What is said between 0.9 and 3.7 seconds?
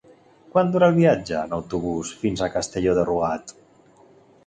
el viatge en autobús fins a Castelló de Rugat?